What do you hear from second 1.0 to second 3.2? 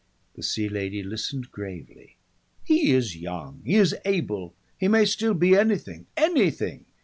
listened gravely. "He is